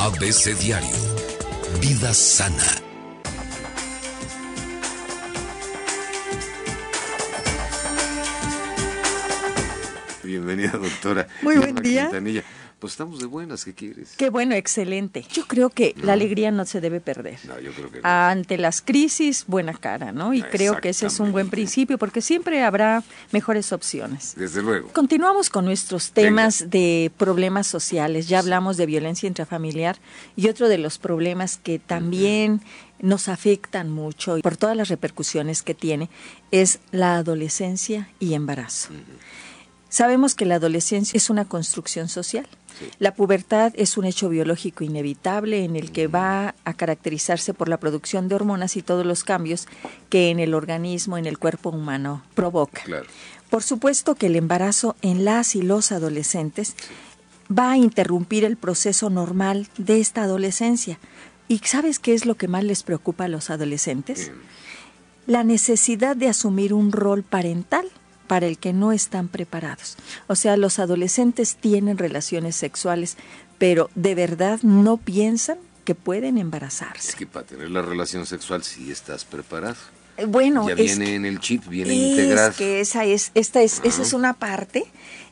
[0.00, 0.88] ABC Diario.
[1.78, 2.64] Vida sana.
[10.24, 11.26] Bienvenida, doctora.
[11.42, 12.04] Muy buen día.
[12.04, 12.42] Quintanilla.
[12.80, 14.14] Pues estamos de buenas, ¿qué quieres?
[14.16, 15.26] Qué bueno, excelente.
[15.30, 17.38] Yo creo que la alegría no se debe perder.
[17.44, 18.08] No, yo creo que no.
[18.08, 20.32] Ante las crisis, buena cara, ¿no?
[20.32, 24.34] Y creo que ese es un buen principio porque siempre habrá mejores opciones.
[24.34, 24.88] Desde luego.
[24.94, 28.28] Continuamos con nuestros temas de problemas sociales.
[28.28, 29.98] Ya hablamos de violencia intrafamiliar
[30.34, 32.62] y otro de los problemas que también
[32.98, 36.08] nos afectan mucho y por todas las repercusiones que tiene
[36.50, 38.90] es la adolescencia y embarazo.
[39.90, 42.46] Sabemos que la adolescencia es una construcción social.
[43.00, 47.78] La pubertad es un hecho biológico inevitable en el que va a caracterizarse por la
[47.78, 49.66] producción de hormonas y todos los cambios
[50.08, 52.82] que en el organismo, en el cuerpo humano provoca.
[52.84, 53.06] Claro.
[53.50, 56.76] Por supuesto que el embarazo en las y los adolescentes
[57.50, 61.00] va a interrumpir el proceso normal de esta adolescencia.
[61.48, 64.30] ¿Y sabes qué es lo que más les preocupa a los adolescentes?
[65.26, 67.90] La necesidad de asumir un rol parental
[68.30, 69.96] para el que no están preparados.
[70.28, 73.16] O sea, los adolescentes tienen relaciones sexuales,
[73.58, 77.16] pero de verdad no piensan que pueden Es embarazarse.
[77.16, 79.74] que para tener la relación sexual sí estás preparado.
[80.16, 82.52] Eh, Bueno, ya es viene que- en el chip, viene es integrado.
[82.56, 84.84] que esa es, esta es, esa es una parte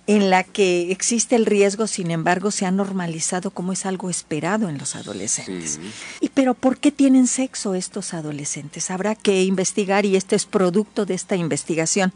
[0.08, 4.70] en la que existe el riesgo, sin embargo, se ha normalizado como es algo esperado
[4.70, 5.72] en los adolescentes.
[5.72, 5.80] Sí.
[6.22, 8.90] ¿Y pero por qué tienen sexo estos adolescentes?
[8.90, 12.14] Habrá que investigar y este es producto de esta investigación.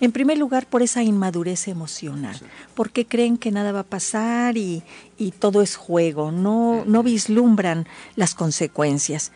[0.00, 2.40] En primer lugar, por esa inmadurez emocional,
[2.74, 4.82] porque creen que nada va a pasar y,
[5.18, 9.32] y todo es juego, no, no vislumbran las consecuencias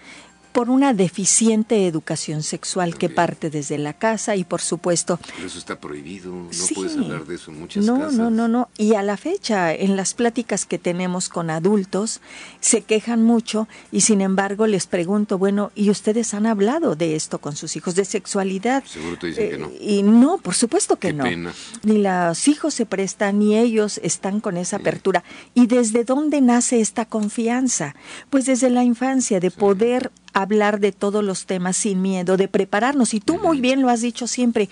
[0.58, 5.56] por una deficiente educación sexual que parte desde la casa y por supuesto Pero eso
[5.56, 6.32] está prohibido.
[6.32, 6.74] No Sí.
[6.74, 8.14] puedes hablar de eso en muchas no, casas.
[8.14, 8.68] No, no, no.
[8.76, 12.20] Y a la fecha, en las pláticas que tenemos con adultos,
[12.60, 17.38] se quejan mucho y sin embargo les pregunto, bueno, ¿y ustedes han hablado de esto
[17.38, 18.82] con sus hijos, de sexualidad?
[18.84, 19.66] Seguro te dicen que no.
[19.68, 21.22] Eh, Y no, por supuesto que Qué no.
[21.22, 21.52] pena.
[21.84, 25.22] Ni los hijos se prestan, ni ellos están con esa apertura.
[25.54, 27.94] ¿Y desde dónde nace esta confianza?
[28.28, 33.14] Pues desde la infancia, de poder hablar de todos los temas sin miedo, de prepararnos.
[33.14, 34.68] Y tú muy bien lo has dicho siempre.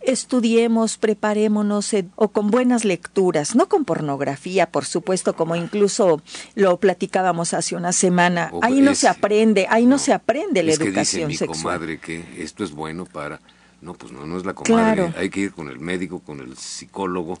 [0.00, 6.20] Estudiemos, preparémonos eh, o con buenas lecturas, no con pornografía, por supuesto, como incluso
[6.56, 8.50] lo platicábamos hace una semana.
[8.52, 11.54] O Ahí no se aprende, ahí no, se aprende la es educación que dice mi
[11.54, 11.78] sexual.
[11.78, 13.40] comadre que esto es bueno para...
[13.80, 14.94] No, pues no, no es la comadre.
[14.94, 15.14] Claro.
[15.16, 17.40] Hay que ir con el médico, con el psicólogo,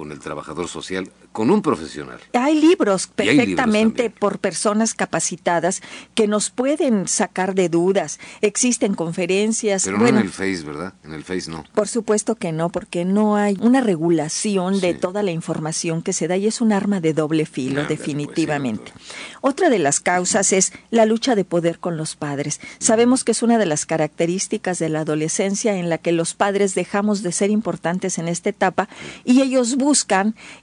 [0.00, 2.18] con el trabajador social, con un profesional.
[2.32, 5.82] Hay libros Y hay libros perfectamente por personas capacitadas
[6.14, 8.18] que nos pueden sacar de dudas.
[8.40, 9.84] Existen conferencias.
[9.84, 10.94] Pero bueno, no en el Face, ¿verdad?
[11.04, 11.64] En el Face no.
[11.74, 16.28] por supuesto que no, porque no hay una regulación de toda la información que se
[16.28, 18.92] da y es un arma de doble filo, Ándale, pues, definitivamente.
[18.96, 22.58] sí, Otra de las causas es la lucha de poder con los padres.
[22.78, 26.74] Sabemos que es una de las características de la adolescencia en la que los padres
[26.74, 28.88] dejamos de ser importantes en esta etapa
[29.26, 29.89] y ellos buscan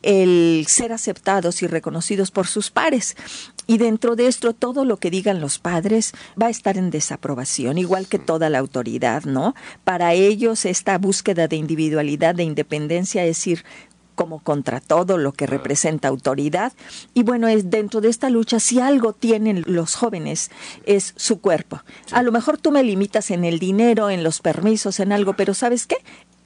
[0.01, 3.15] el ser aceptados y reconocidos por sus pares.
[3.67, 7.77] Y dentro de esto, todo lo que digan los padres va a estar en desaprobación,
[7.77, 9.55] igual que toda la autoridad, ¿no?
[9.83, 13.65] Para ellos, esta búsqueda de individualidad, de independencia, es ir
[14.15, 16.73] como contra todo lo que representa autoridad.
[17.13, 20.49] Y bueno, es dentro de esta lucha, si algo tienen los jóvenes,
[20.85, 21.81] es su cuerpo.
[22.11, 25.53] A lo mejor tú me limitas en el dinero, en los permisos, en algo, pero
[25.53, 25.97] ¿sabes qué?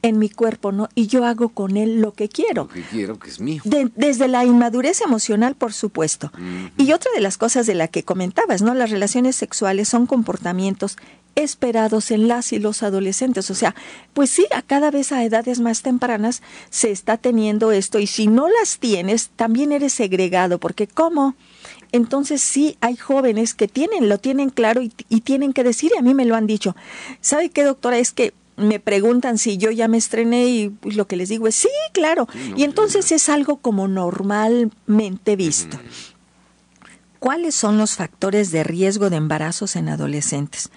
[0.04, 0.90] En mi cuerpo, ¿no?
[0.96, 2.64] Y yo hago con él lo que quiero.
[2.64, 3.62] Lo que quiero, que es mío.
[3.66, 6.32] De- desde la inmadurez emocional, por supuesto.
[6.78, 8.74] Y otra de las cosas de la que comentabas, ¿no?
[8.74, 10.98] Las relaciones sexuales son comportamientos
[11.36, 13.50] esperados en las y los adolescentes.
[13.52, 13.76] O sea,
[14.14, 18.28] pues sí, a cada vez a edades más tempranas se está teniendo esto y si
[18.28, 21.36] no las tienes, también eres segregado, porque ¿cómo?
[21.94, 25.98] Entonces sí hay jóvenes que tienen, lo tienen claro y, y tienen que decir, y
[26.00, 26.76] a mí me lo han dicho.
[27.22, 27.98] ¿Sabe qué, doctora?
[27.98, 31.48] Es que me preguntan si yo ya me estrené y pues, lo que les digo
[31.48, 32.28] es sí, claro.
[32.32, 35.80] Sí, no, y entonces es algo como normalmente visto.
[37.20, 40.72] ¿Cuáles son los factores de riesgo de embarazos en adolescentes?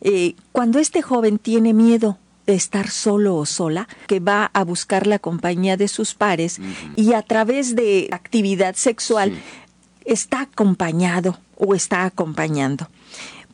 [0.00, 5.06] Eh, cuando este joven tiene miedo de estar solo o sola, que va a buscar
[5.06, 6.60] la compañía de sus pares
[6.94, 9.32] y a través de actividad sexual
[10.04, 12.88] está acompañado o está acompañando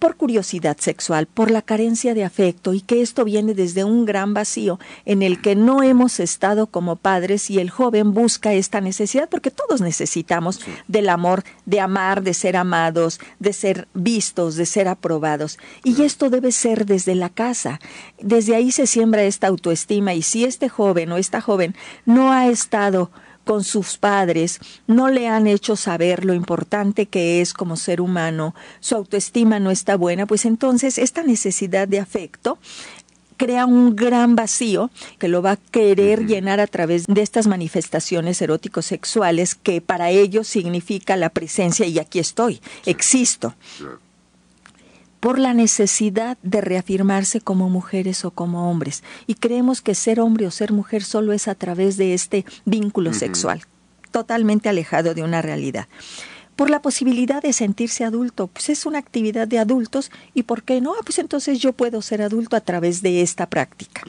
[0.00, 4.35] por curiosidad sexual, por la carencia de afecto y que esto viene desde un gran
[4.35, 9.29] vacío en el que no hemos estado como padres y el joven busca esta necesidad
[9.29, 14.88] porque todos necesitamos del amor, de amar, de ser amados, de ser vistos, de ser
[14.88, 15.58] aprobados.
[15.85, 17.79] Y esto debe ser desde la casa.
[18.20, 21.76] Desde ahí se siembra esta autoestima y si este joven o esta joven
[22.06, 23.11] no ha estado
[23.45, 28.55] con sus padres, no le han hecho saber lo importante que es como ser humano,
[28.81, 32.59] su autoestima no está buena, pues entonces esta necesidad de afecto
[33.41, 38.43] crea un gran vacío que lo va a querer llenar a través de estas manifestaciones
[38.43, 43.55] eróticos sexuales que para ellos significa la presencia y aquí estoy, existo.
[45.21, 49.05] Por la necesidad de reafirmarse como mujeres o como hombres.
[49.27, 53.13] Y creemos que ser hombre o ser mujer solo es a través de este vínculo
[53.13, 53.63] sexual,
[54.11, 55.87] totalmente alejado de una realidad
[56.57, 58.47] por la posibilidad de sentirse adulto.
[58.47, 60.93] Pues es una actividad de adultos y ¿por qué no?
[60.93, 64.03] Ah, pues entonces yo puedo ser adulto a través de esta práctica.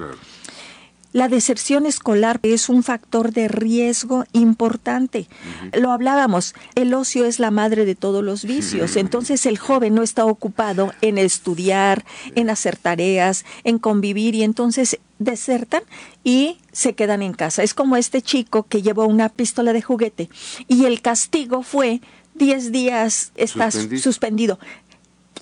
[1.14, 5.28] La deserción escolar es un factor de riesgo importante.
[5.74, 8.96] Lo hablábamos, el ocio es la madre de todos los vicios.
[8.96, 12.06] Entonces el joven no está ocupado en estudiar,
[12.36, 15.84] en hacer tareas, en convivir y entonces desertan
[16.24, 17.62] y se quedan en casa.
[17.64, 20.30] Es como este chico que llevó una pistola de juguete
[20.68, 22.02] y el castigo fue
[22.36, 24.60] 10 días estás suspendido.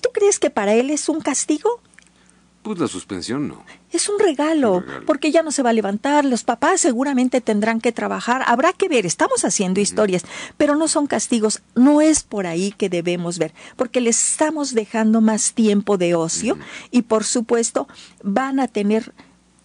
[0.00, 1.80] ¿Tú crees que para él es un castigo?
[2.62, 3.64] Pues la suspensión no.
[3.90, 7.90] Es un regalo, porque ya no se va a levantar, los papás seguramente tendrán que
[7.90, 10.24] trabajar, habrá que ver, estamos haciendo historias,
[10.58, 15.22] pero no son castigos, no es por ahí que debemos ver, porque les estamos dejando
[15.22, 16.58] más tiempo de ocio
[16.90, 17.88] y por supuesto
[18.22, 19.14] van a tener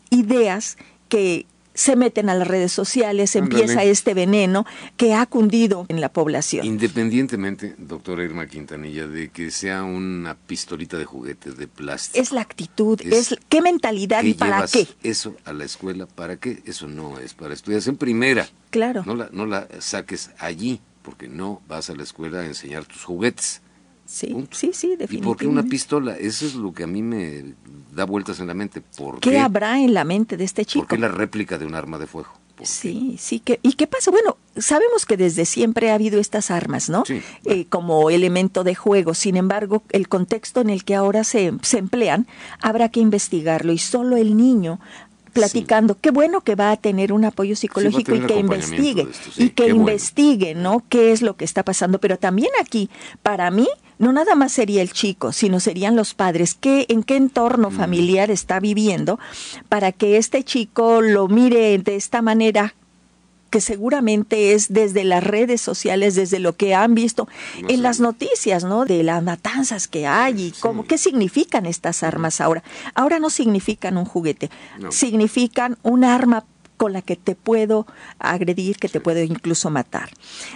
[0.09, 0.77] ideas
[1.09, 1.45] que
[1.75, 4.66] se meten a las redes sociales, empieza este veneno
[4.98, 6.66] que ha cundido en la población.
[6.66, 12.22] Independientemente, doctora Irma Quintanilla, de que sea una pistolita de juguete de plástico.
[12.22, 14.88] Es la actitud, es, qué mentalidad y para qué.
[15.04, 16.63] Eso a la escuela, ¿para qué?
[16.66, 18.48] Eso no es para estudiar en primera.
[18.69, 19.04] Claro.
[19.06, 23.04] No la, no la saques allí, porque no vas a la escuela a enseñar tus
[23.04, 23.62] juguetes.
[24.06, 25.16] Sí, sí, sí, definitivamente.
[25.16, 26.16] ¿Y por qué una pistola?
[26.16, 27.56] Eso es lo que a mí me
[27.94, 28.81] da vueltas en la mente.
[28.81, 30.86] ¿Por qué, habrá en la mente de este chico?
[30.86, 32.30] ¿Por qué la réplica de un arma de fuego?
[32.62, 33.40] Sí, sí.
[33.40, 34.12] Que, ¿Y qué pasa?
[34.12, 37.04] Bueno, sabemos que desde siempre ha habido estas armas, ¿no?
[37.44, 39.13] Eh, como elemento de juego.
[39.13, 42.28] Sin embargo, el contexto en el que ahora se, se emplean,
[42.62, 43.74] habrá que investigarlo.
[43.74, 44.80] Y solo el niño
[45.36, 45.98] platicando.
[46.00, 50.56] Qué bueno que va a tener un apoyo psicológico y que investigue, y que investigue,
[50.56, 50.84] ¿no?
[50.88, 52.00] ¿Qué es lo que está pasando?
[52.00, 52.90] Pero también aquí,
[53.22, 56.56] para mí, no nada más sería el chico, sino serían los padres.
[56.56, 57.75] ¿Qué, ¿En qué entorno mm.
[57.75, 59.19] familiar está viviendo
[59.69, 62.75] para que este chico lo mire de esta manera
[63.56, 67.30] que seguramente es desde las redes sociales, desde lo que han visto
[67.69, 68.83] en las noticias, ¿no?
[68.83, 72.63] De las matanzas que hay y cómo, qué significan estas armas ahora.
[72.95, 74.50] Ahora no significan un juguete,
[74.89, 76.44] significan un arma
[76.77, 77.88] con la que te puedo
[78.19, 80.10] agredir, que te puedo incluso matar.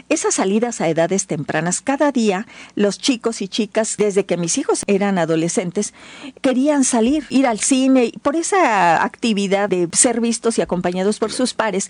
[0.10, 4.84] Esas salidas a edades tempranas, cada día los chicos y chicas, desde que mis hijos
[4.88, 5.94] eran adolescentes,
[6.42, 11.54] querían salir, ir al cine, por esa actividad de ser vistos y acompañados por sus
[11.54, 11.90] pares,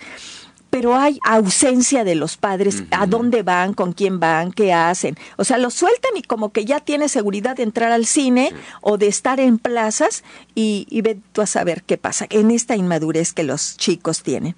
[0.69, 5.17] pero hay ausencia de los padres, a dónde van, con quién van, qué hacen.
[5.37, 8.97] O sea, los sueltan y como que ya tiene seguridad de entrar al cine o
[8.97, 10.23] de estar en plazas
[10.55, 14.55] y, y ve tú a saber qué pasa en esta inmadurez que los chicos tienen.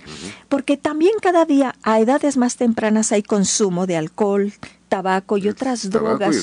[0.49, 4.53] Porque también cada día a edades más tempranas hay consumo de alcohol,
[4.91, 6.35] tabaco y otras drogas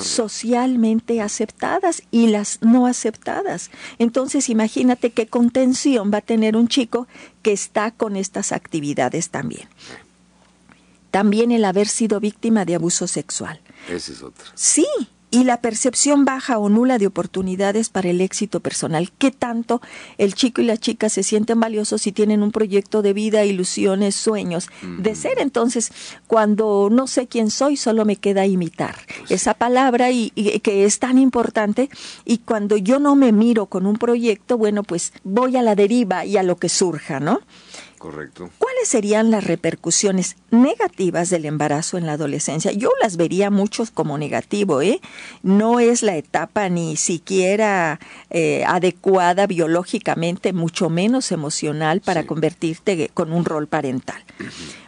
[0.00, 3.70] socialmente aceptadas y las no aceptadas.
[4.00, 7.06] Entonces imagínate qué contención va a tener un chico
[7.42, 9.68] que está con estas actividades también.
[11.12, 13.60] También el haber sido víctima de abuso sexual.
[13.88, 14.44] Ese es otro.
[14.56, 14.88] Sí,
[15.34, 19.10] y la percepción baja o nula de oportunidades para el éxito personal.
[19.18, 19.82] ¿Qué tanto
[20.16, 24.14] el chico y la chica se sienten valiosos si tienen un proyecto de vida, ilusiones,
[24.14, 25.40] sueños de ser?
[25.40, 25.90] Entonces,
[26.28, 30.30] cuando no sé quién soy, solo me queda imitar pues esa palabra y,
[30.62, 31.90] que es tan importante.
[32.24, 36.24] Y cuando yo no me miro con un proyecto, bueno, pues voy a la deriva
[36.24, 37.40] y a lo que surja, ¿no?
[37.98, 38.50] Correcto.
[38.84, 42.70] ¿Cuáles serían las repercusiones negativas del embarazo en la adolescencia?
[42.70, 45.00] Yo las vería muchos como negativo, ¿eh?
[45.42, 47.98] No es la etapa ni siquiera
[48.28, 54.22] eh, adecuada biológicamente, mucho menos emocional para convertirte con un rol parental.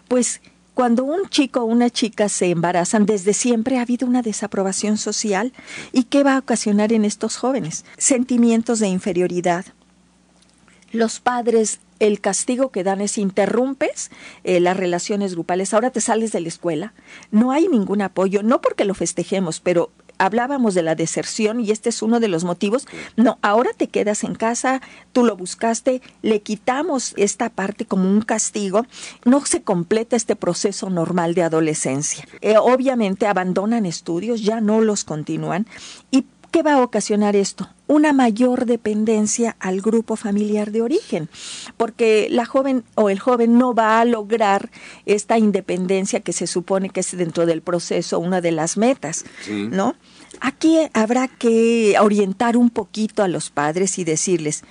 [0.08, 0.42] Pues
[0.74, 5.54] cuando un chico o una chica se embarazan, desde siempre ha habido una desaprobación social.
[5.92, 7.86] ¿Y qué va a ocasionar en estos jóvenes?
[7.96, 9.64] Sentimientos de inferioridad.
[10.96, 14.10] Los padres el castigo que dan es interrumpes
[14.44, 16.94] eh, las relaciones grupales, ahora te sales de la escuela,
[17.30, 21.90] no hay ningún apoyo, no porque lo festejemos, pero hablábamos de la deserción y este
[21.90, 22.86] es uno de los motivos.
[23.16, 24.80] No, ahora te quedas en casa,
[25.12, 28.86] tú lo buscaste, le quitamos esta parte como un castigo,
[29.24, 32.26] no se completa este proceso normal de adolescencia.
[32.40, 35.66] Eh, obviamente abandonan estudios, ya no los continúan.
[36.10, 37.68] ¿Y qué va a ocasionar esto?
[37.86, 41.28] Una mayor dependencia al grupo familiar de origen,
[41.76, 44.70] porque la joven o el joven no va a lograr
[45.06, 49.94] esta independencia que se supone que es dentro del proceso una de las metas, ¿no?
[50.40, 54.64] Aquí habrá que orientar un poquito a los padres y decirles,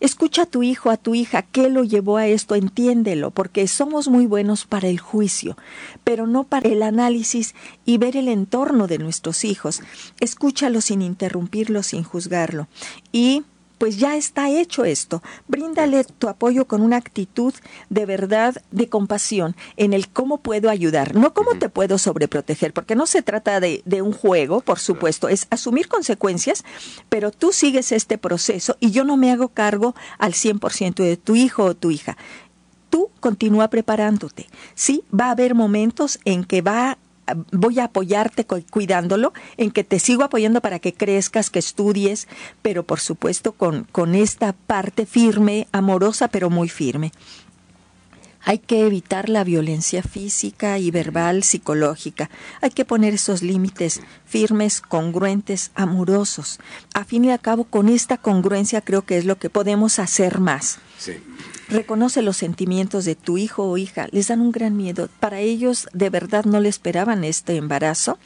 [0.00, 4.08] Escucha a tu hijo, a tu hija, qué lo llevó a esto, entiéndelo, porque somos
[4.08, 5.56] muy buenos para el juicio,
[6.04, 7.54] pero no para el análisis
[7.84, 9.82] y ver el entorno de nuestros hijos.
[10.18, 12.66] Escúchalo sin interrumpirlo, sin juzgarlo.
[13.12, 13.44] Y
[13.80, 15.22] pues ya está hecho esto.
[15.48, 17.54] Bríndale tu apoyo con una actitud
[17.88, 22.94] de verdad, de compasión, en el cómo puedo ayudar, no cómo te puedo sobreproteger, porque
[22.94, 26.62] no se trata de, de un juego, por supuesto, es asumir consecuencias,
[27.08, 31.34] pero tú sigues este proceso y yo no me hago cargo al 100% de tu
[31.34, 32.18] hijo o tu hija.
[32.90, 34.46] Tú continúa preparándote.
[34.74, 36.98] Sí, va a haber momentos en que va
[37.52, 42.28] voy a apoyarte cuidándolo, en que te sigo apoyando para que crezcas, que estudies,
[42.62, 47.12] pero por supuesto con, con esta parte firme, amorosa, pero muy firme.
[48.42, 52.30] Hay que evitar la violencia física y verbal, psicológica.
[52.62, 56.58] Hay que poner esos límites firmes, congruentes, amorosos.
[56.94, 60.40] A fin y a cabo, con esta congruencia creo que es lo que podemos hacer
[60.40, 60.78] más.
[61.68, 64.08] Reconoce los sentimientos de tu hijo o hija.
[64.10, 65.08] Les dan un gran miedo.
[65.20, 68.18] Para ellos de verdad no le esperaban este embarazo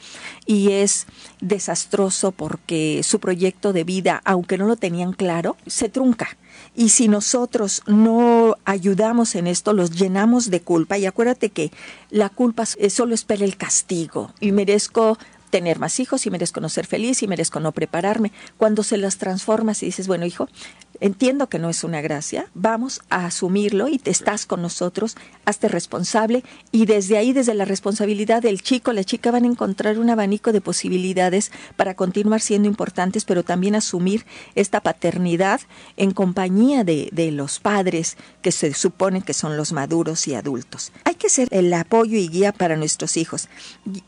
[0.45, 1.05] y es
[1.41, 6.37] desastroso porque su proyecto de vida, aunque no lo tenían claro, se trunca.
[6.75, 10.97] Y si nosotros no ayudamos en esto, los llenamos de culpa.
[10.97, 11.71] Y acuérdate que
[12.09, 14.33] la culpa solo espera el castigo.
[14.39, 15.17] Y merezco
[15.55, 18.33] tener más hijos y merezco no ser feliz y merezco no prepararme.
[18.57, 20.49] Cuando se las transformas y dices, bueno, hijo,
[20.99, 25.67] entiendo que no es una gracia, vamos a asumirlo y te estás con nosotros, hazte
[25.67, 30.09] responsable y desde ahí, desde la responsabilidad del chico, la chica van a encontrar un
[30.09, 34.25] abanico de posibilidades para continuar siendo importantes, pero también asumir
[34.55, 35.61] esta paternidad
[35.97, 40.91] en compañía de, de los padres que se supone que son los maduros y adultos.
[41.03, 43.49] Hay que ser el apoyo y guía para nuestros hijos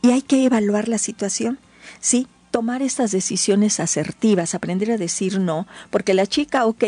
[0.02, 1.58] y hay que evaluar la situación.
[2.00, 6.84] Sí, tomar estas decisiones asertivas, aprender a decir no, porque la chica, ok,